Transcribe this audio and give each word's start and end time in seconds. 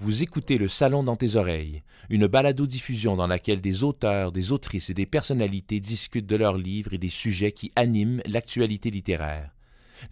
Vous 0.00 0.22
écoutez 0.22 0.58
Le 0.58 0.68
Salon 0.68 1.02
dans 1.02 1.16
tes 1.16 1.34
oreilles, 1.34 1.82
une 2.08 2.28
balado-diffusion 2.28 3.16
dans 3.16 3.26
laquelle 3.26 3.60
des 3.60 3.82
auteurs, 3.82 4.30
des 4.30 4.52
autrices 4.52 4.90
et 4.90 4.94
des 4.94 5.06
personnalités 5.06 5.80
discutent 5.80 6.28
de 6.28 6.36
leurs 6.36 6.56
livres 6.56 6.94
et 6.94 6.98
des 6.98 7.08
sujets 7.08 7.50
qui 7.50 7.72
animent 7.74 8.22
l'actualité 8.24 8.92
littéraire. 8.92 9.50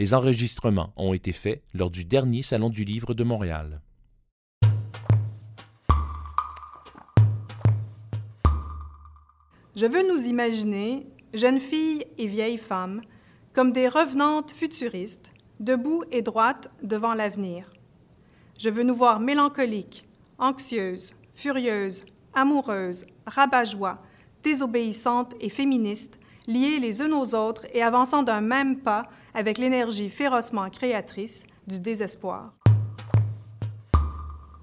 Les 0.01 0.13
enregistrements 0.13 0.93
ont 0.97 1.15
été 1.15 1.31
faits 1.31 1.63
lors 1.73 1.91
du 1.91 2.05
dernier 2.05 2.43
Salon 2.43 2.69
du 2.69 2.83
Livre 2.83 3.15
de 3.15 3.23
Montréal. 3.23 3.81
Je 9.77 9.87
veux 9.87 10.13
nous 10.13 10.27
imaginer, 10.27 11.07
jeunes 11.33 11.61
filles 11.61 12.07
et 12.19 12.27
vieilles 12.27 12.59
femmes, 12.59 13.03
comme 13.53 13.71
des 13.71 13.87
revenantes 13.87 14.51
futuristes, 14.51 15.31
debout 15.61 16.03
et 16.11 16.23
droites 16.23 16.73
devant 16.83 17.15
l'avenir. 17.15 17.71
Je 18.59 18.71
veux 18.71 18.83
nous 18.83 18.95
voir 18.95 19.21
mélancoliques, 19.21 20.07
anxieuses, 20.39 21.15
furieuses, 21.35 22.05
amoureuses, 22.35 23.07
rabat-joie, 23.27 23.99
désobéissantes 24.43 25.35
et 25.41 25.49
féministes, 25.49 26.19
liées 26.47 26.79
les 26.79 27.03
unes 27.03 27.13
aux 27.13 27.35
autres 27.35 27.67
et 27.75 27.83
avançant 27.83 28.23
d'un 28.23 28.41
même 28.41 28.79
pas 28.79 29.09
avec 29.35 29.59
l'énergie 29.59 30.09
férocement 30.09 30.71
créatrice 30.71 31.45
du 31.67 31.81
désespoir. 31.81 32.56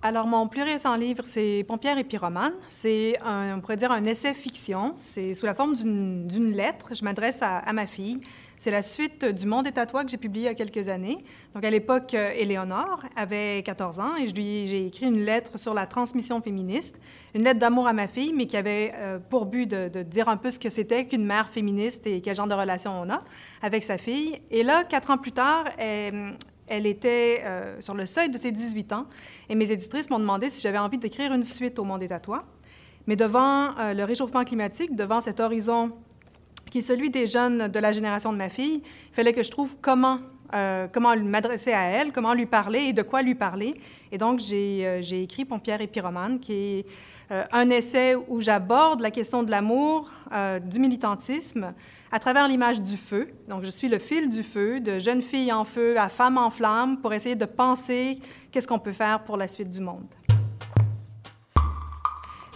Alors, 0.06 0.28
mon 0.28 0.50
plus 0.50 0.64
récent 0.64 0.98
livre, 0.98 1.24
c'est 1.26 1.64
Pompière 1.66 1.98
et 1.98 2.04
pyromane. 2.04 2.52
C'est, 2.68 3.18
on 3.24 3.62
pourrait 3.62 3.78
dire, 3.78 3.90
un 3.94 4.04
essai-fiction. 4.04 4.92
C'est 4.98 5.34
sous 5.34 5.46
la 5.46 5.56
forme 5.56 5.76
d'une 5.76 6.52
lettre. 6.52 6.90
Je 6.94 7.06
m'adresse 7.06 7.40
à, 7.42 7.72
ma 7.72 7.88
fille. 7.88 8.20
C'est 8.58 8.70
la 8.70 8.82
suite 8.82 9.24
du 9.24 9.48
Monde 9.48 9.70
à 9.74 9.86
toi 9.86 10.04
que 10.04 10.12
j'ai 10.12 10.18
publié 10.18 10.48
il 10.48 10.48
y 10.48 10.52
a 10.52 10.56
quelques 10.56 10.90
années. 10.90 11.24
Donc, 11.56 11.64
à 11.64 11.70
l'époque, 11.70 12.16
euh, 12.16 12.32
Éléonore 12.36 13.04
avait 13.16 13.64
14 13.64 14.00
ans 14.00 14.16
et 14.18 14.28
je 14.28 14.36
lui, 14.36 14.68
j'ai 14.68 14.88
écrit 14.88 15.06
une 15.06 15.24
lettre 15.24 15.58
sur 15.58 15.74
la 15.74 15.88
transmission 15.88 16.42
féministe, 16.42 17.00
une 17.34 17.44
lettre 17.44 17.60
d'amour 17.60 17.88
à 17.88 17.94
ma 17.94 18.10
fille, 18.10 18.34
mais 18.34 18.46
qui 18.46 18.58
avait 18.58 18.92
euh, 18.96 19.20
pour 19.20 19.46
but 19.46 19.68
de, 19.68 19.88
de, 19.88 20.04
dire 20.04 20.28
un 20.28 20.38
peu 20.38 20.52
ce 20.52 20.60
que 20.60 20.70
c'était 20.70 21.06
qu'une 21.06 21.26
mère 21.26 21.48
féministe 21.48 22.06
et 22.08 22.20
quel 22.20 22.36
genre 22.36 22.48
de 22.48 22.54
relation 22.54 22.92
on 22.92 23.10
a 23.10 23.24
avec 23.62 23.84
sa 23.84 23.98
fille. 23.98 24.42
Et 24.52 24.64
là, 24.64 24.84
quatre 24.84 25.12
ans 25.12 25.18
plus 25.18 25.32
tard, 25.32 25.66
elle, 25.78 26.36
elle 26.68 26.86
était 26.86 27.42
euh, 27.44 27.80
sur 27.82 27.94
le 27.94 28.06
seuil 28.06 28.30
de 28.30 28.38
ses 28.38 28.52
18 28.52 28.94
ans 28.94 29.06
et 29.50 29.56
mes 29.56 29.72
éditrices 29.72 30.10
m'ont 30.10 30.20
demandé 30.20 30.50
si 30.50 30.62
j'avais 30.62 30.78
envie 30.78 30.98
d'écrire 30.98 31.34
une 31.34 31.44
suite 31.44 31.80
au 31.80 31.84
Monde 31.84 32.04
est 32.04 32.12
à 32.12 32.20
toi. 32.20 32.46
Mais 33.08 33.16
devant 33.16 33.78
euh, 33.78 33.94
le 33.94 34.04
réchauffement 34.04 34.44
climatique, 34.44 34.96
devant 34.96 35.22
cet 35.22 35.40
horizon 35.40 35.92
qui 36.72 36.80
est 36.80 36.82
celui 36.82 37.10
des 37.10 37.28
jeunes 37.28 37.68
de 37.68 37.80
la 37.80 37.92
génération 37.92 38.32
de 38.32 38.38
ma 38.38 38.50
fille, 38.50 38.82
il 38.84 39.14
fallait 39.14 39.34
que 39.34 39.44
je 39.44 39.52
trouve 39.52 39.76
comment, 39.82 40.20
euh, 40.54 40.88
comment 40.92 41.16
m'adresser 41.16 41.74
à 41.74 41.84
elle, 41.84 42.12
comment 42.12 42.34
lui 42.34 42.46
parler 42.46 42.80
et 42.80 42.94
de 42.94 43.02
quoi 43.02 43.22
lui 43.22 43.34
parler. 43.34 43.74
Et 44.12 44.18
donc, 44.18 44.40
j'ai 44.40 44.86
euh, 44.86 45.02
écrit 45.02 45.46
Pompière 45.46 45.82
et 45.82 45.88
pyromane, 45.88 46.40
qui 46.40 46.54
est 46.54 46.86
euh, 47.32 47.44
un 47.52 47.70
essai 47.70 48.16
où 48.16 48.40
j'aborde 48.40 49.02
la 49.02 49.10
question 49.10 49.44
de 49.44 49.52
l'amour, 49.52 50.12
du 50.66 50.80
militantisme, 50.80 51.74
à 52.12 52.20
travers 52.20 52.48
l'image 52.48 52.82
du 52.82 52.98
feu. 52.98 53.30
Donc, 53.48 53.64
je 53.64 53.70
suis 53.70 53.88
le 53.88 54.00
fil 54.00 54.30
du 54.30 54.42
feu, 54.42 54.80
de 54.80 54.98
jeune 54.98 55.22
fille 55.22 55.54
en 55.54 55.64
feu 55.64 55.98
à 56.00 56.10
femme 56.10 56.40
en 56.40 56.50
flamme, 56.50 56.98
pour 56.98 57.14
essayer 57.14 57.36
de 57.36 57.46
penser 57.46 58.20
qu'est-ce 58.52 58.68
qu'on 58.68 58.80
peut 58.80 58.92
faire 58.92 59.24
pour 59.24 59.38
la 59.38 59.48
suite 59.48 59.70
du 59.70 59.80
monde. 59.80 60.08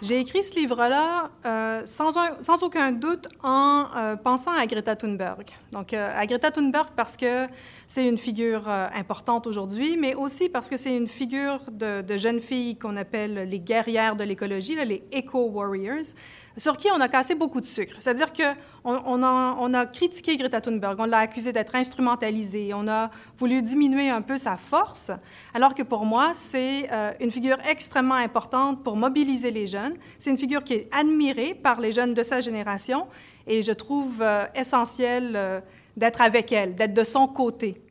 J'ai 0.04 0.20
écrit 0.20 0.44
ce 0.44 0.54
livre-là 0.60 1.32
euh, 1.46 1.82
sans, 1.86 2.64
aucun 2.64 2.92
doute 2.92 3.28
en 3.42 3.86
euh, 3.96 4.16
pensant 4.16 4.52
à 4.52 4.68
Greta 4.68 4.96
Thunberg. 4.96 5.48
Donc, 5.72 5.92
euh, 5.92 6.12
à 6.16 6.28
Greta 6.28 6.52
Thunberg 6.52 6.90
parce 6.96 7.18
que 7.18 7.48
c'est 7.88 8.08
une 8.08 8.20
figure 8.20 8.68
importante 8.68 9.48
aujourd'hui, 9.48 9.98
mais 9.98 10.14
aussi 10.14 10.50
parce 10.50 10.70
que 10.70 10.78
c'est 10.78 10.96
une 10.96 11.08
figure 11.08 11.62
de, 11.72 12.02
de 12.02 12.18
jeunes 12.18 12.42
filles 12.42 12.78
qu'on 12.78 12.96
appelle 12.96 13.50
les 13.50 13.60
guerrières 13.60 14.16
de 14.16 14.24
l'écologie, 14.24 14.76
les 14.76 15.04
eco-warriors, 15.12 16.14
sur 16.58 16.76
qui 16.76 16.90
on 16.92 17.00
a 17.00 17.08
cassé 17.08 17.36
beaucoup 17.36 17.62
de 17.62 17.66
sucre. 17.66 17.96
C'est-à-dire 18.00 18.34
qu'on 18.34 18.56
on 18.84 19.74
a, 19.74 19.86
critiqué 19.86 20.36
Greta 20.36 20.60
Thunberg, 20.60 21.00
on 21.00 21.06
l'a 21.06 21.20
accusée 21.20 21.54
d'être 21.54 21.76
instrumentalisée, 21.76 22.74
on 22.74 22.88
a 22.88 23.10
voulu 23.38 23.62
diminuer 23.62 24.10
un 24.10 24.22
peu 24.22 24.38
sa 24.38 24.58
force, 24.58 25.12
alors 25.54 25.76
que 25.76 25.84
pour 25.84 26.06
moi, 26.06 26.32
c'est 26.34 26.90
euh, 26.92 27.14
une 27.20 27.32
figure 27.32 27.58
extrêmement 27.68 28.16
importante 28.16 28.84
pour 28.84 28.96
mobiliser 28.96 29.52
les 29.52 29.68
jeunes. 29.68 29.96
C'est 30.20 30.32
une 30.32 30.38
figure 30.38 30.64
qui 30.64 30.74
est 30.74 30.90
admirée 30.92 31.54
par 31.54 31.80
les 31.80 31.92
jeunes 31.92 32.14
de 32.14 32.24
sa 32.24 32.42
génération 32.42 33.08
et 33.46 33.62
je 33.62 33.72
trouve 33.72 34.22
euh, 34.22 34.46
essentiel 34.56 35.34
euh, 35.36 35.62
d'être 35.96 36.22
avec 36.22 36.52
elle, 36.52 36.76
d'être 36.76 36.94
de 36.94 37.04
son 37.04 37.28
côté 37.28 37.82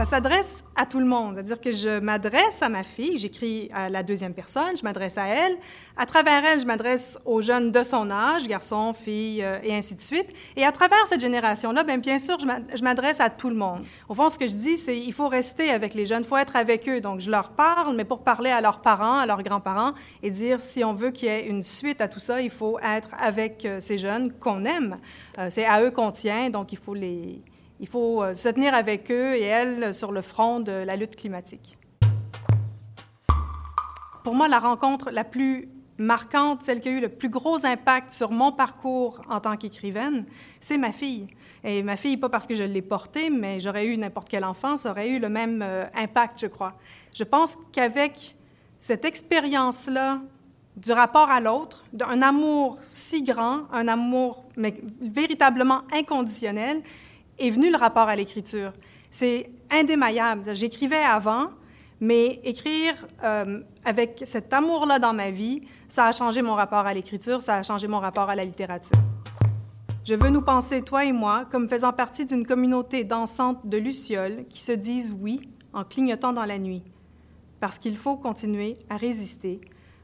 ça 0.00 0.06
s'adresse 0.06 0.64
à 0.76 0.86
tout 0.86 0.98
le 0.98 1.04
monde. 1.04 1.34
C'est-à-dire 1.34 1.60
que 1.60 1.72
je 1.72 2.00
m'adresse 2.00 2.62
à 2.62 2.70
ma 2.70 2.84
fille, 2.84 3.18
j'écris 3.18 3.70
à 3.74 3.90
la 3.90 4.02
deuxième 4.02 4.32
personne, 4.32 4.74
je 4.74 4.82
m'adresse 4.82 5.18
à 5.18 5.26
elle. 5.26 5.58
À 5.94 6.06
travers 6.06 6.42
elle, 6.42 6.58
je 6.58 6.64
m'adresse 6.64 7.18
aux 7.26 7.42
jeunes 7.42 7.70
de 7.70 7.82
son 7.82 8.10
âge, 8.10 8.48
garçons, 8.48 8.94
filles, 8.94 9.42
euh, 9.42 9.58
et 9.62 9.74
ainsi 9.74 9.94
de 9.94 10.00
suite. 10.00 10.28
Et 10.56 10.64
à 10.64 10.72
travers 10.72 11.06
cette 11.06 11.20
génération-là, 11.20 11.84
bien, 11.84 11.98
bien 11.98 12.16
sûr, 12.16 12.38
je 12.40 12.82
m'adresse 12.82 13.20
à 13.20 13.28
tout 13.28 13.50
le 13.50 13.56
monde. 13.56 13.84
Au 14.08 14.14
fond, 14.14 14.30
ce 14.30 14.38
que 14.38 14.46
je 14.46 14.54
dis, 14.54 14.78
c'est 14.78 14.96
il 14.96 15.12
faut 15.12 15.28
rester 15.28 15.68
avec 15.68 15.92
les 15.92 16.06
jeunes, 16.06 16.22
il 16.22 16.28
faut 16.28 16.38
être 16.38 16.56
avec 16.56 16.88
eux. 16.88 17.02
Donc, 17.02 17.20
je 17.20 17.30
leur 17.30 17.50
parle, 17.50 17.94
mais 17.94 18.06
pour 18.06 18.20
parler 18.24 18.50
à 18.50 18.62
leurs 18.62 18.80
parents, 18.80 19.18
à 19.18 19.26
leurs 19.26 19.42
grands-parents, 19.42 19.92
et 20.22 20.30
dire 20.30 20.60
si 20.60 20.82
on 20.82 20.94
veut 20.94 21.10
qu'il 21.10 21.28
y 21.28 21.30
ait 21.30 21.46
une 21.46 21.62
suite 21.62 22.00
à 22.00 22.08
tout 22.08 22.20
ça, 22.20 22.40
il 22.40 22.48
faut 22.48 22.78
être 22.78 23.10
avec 23.20 23.66
euh, 23.66 23.80
ces 23.80 23.98
jeunes 23.98 24.32
qu'on 24.32 24.64
aime. 24.64 24.96
Euh, 25.38 25.48
c'est 25.50 25.66
à 25.66 25.82
eux 25.82 25.90
qu'on 25.90 26.10
tient, 26.10 26.48
donc 26.48 26.72
il 26.72 26.78
faut 26.78 26.94
les 26.94 27.42
il 27.80 27.88
faut 27.88 28.22
euh, 28.22 28.34
se 28.34 28.48
tenir 28.48 28.74
avec 28.74 29.10
eux 29.10 29.34
et 29.34 29.42
elles 29.42 29.92
sur 29.94 30.12
le 30.12 30.20
front 30.20 30.60
de 30.60 30.70
la 30.70 30.96
lutte 30.96 31.16
climatique. 31.16 31.78
Pour 34.22 34.34
moi, 34.34 34.48
la 34.48 34.58
rencontre 34.58 35.10
la 35.10 35.24
plus 35.24 35.68
marquante, 35.96 36.62
celle 36.62 36.80
qui 36.80 36.88
a 36.88 36.92
eu 36.92 37.00
le 37.00 37.08
plus 37.08 37.30
gros 37.30 37.64
impact 37.64 38.12
sur 38.12 38.30
mon 38.30 38.52
parcours 38.52 39.22
en 39.28 39.40
tant 39.40 39.56
qu'écrivaine, 39.56 40.26
c'est 40.60 40.76
ma 40.76 40.92
fille. 40.92 41.26
Et 41.64 41.82
ma 41.82 41.96
fille, 41.96 42.16
pas 42.16 42.28
parce 42.28 42.46
que 42.46 42.54
je 42.54 42.62
l'ai 42.62 42.82
portée, 42.82 43.28
mais 43.28 43.60
j'aurais 43.60 43.86
eu 43.86 43.96
n'importe 43.96 44.28
quel 44.28 44.44
enfant, 44.44 44.76
ça 44.76 44.90
aurait 44.90 45.08
eu 45.08 45.18
le 45.18 45.28
même 45.28 45.62
euh, 45.62 45.86
impact, 45.94 46.40
je 46.40 46.46
crois. 46.46 46.74
Je 47.14 47.24
pense 47.24 47.56
qu'avec 47.72 48.34
cette 48.78 49.04
expérience-là 49.04 50.20
du 50.76 50.92
rapport 50.92 51.28
à 51.30 51.40
l'autre, 51.40 51.84
d'un 51.92 52.22
amour 52.22 52.78
si 52.82 53.22
grand, 53.22 53.64
un 53.72 53.88
amour 53.88 54.44
véritablement 54.56 55.82
inconditionnel, 55.92 56.82
est 57.40 57.50
venu 57.50 57.70
le 57.70 57.76
rapport 57.76 58.08
à 58.08 58.14
l'écriture. 58.14 58.72
C'est 59.10 59.50
indémaillable. 59.70 60.54
J'écrivais 60.54 61.02
avant, 61.02 61.48
mais 62.00 62.40
écrire 62.44 62.94
euh, 63.24 63.60
avec 63.84 64.22
cet 64.24 64.52
amour-là 64.52 64.98
dans 64.98 65.12
ma 65.12 65.30
vie, 65.30 65.62
ça 65.88 66.06
a 66.06 66.12
changé 66.12 66.42
mon 66.42 66.54
rapport 66.54 66.86
à 66.86 66.94
l'écriture, 66.94 67.42
ça 67.42 67.56
a 67.56 67.62
changé 67.62 67.88
mon 67.88 67.98
rapport 67.98 68.30
à 68.30 68.36
la 68.36 68.44
littérature. 68.44 68.96
Je 70.04 70.14
veux 70.14 70.30
nous 70.30 70.42
penser, 70.42 70.82
toi 70.82 71.04
et 71.04 71.12
moi, 71.12 71.44
comme 71.50 71.68
faisant 71.68 71.92
partie 71.92 72.24
d'une 72.24 72.46
communauté 72.46 73.04
dansante 73.04 73.66
de 73.66 73.76
lucioles 73.76 74.44
qui 74.48 74.60
se 74.60 74.72
disent 74.72 75.14
oui 75.20 75.40
en 75.72 75.84
clignotant 75.84 76.32
dans 76.32 76.46
la 76.46 76.58
nuit, 76.58 76.82
parce 77.60 77.78
qu'il 77.78 77.96
faut 77.96 78.16
continuer 78.16 78.78
à 78.88 78.96
résister, 78.96 79.60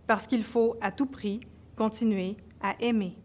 parce 0.07 0.27
qu'il 0.27 0.45
faut 0.45 0.77
à 0.81 0.93
tout 0.93 1.07
prix 1.07 1.41
continuer 1.77 2.37
à 2.63 2.75
aimer. 2.81 3.17